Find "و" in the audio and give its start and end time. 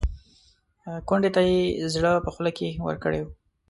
3.21-3.27